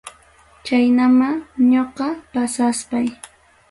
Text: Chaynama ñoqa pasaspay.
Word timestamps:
Chaynama 0.65 1.29
ñoqa 1.71 2.07
pasaspay. 2.31 3.07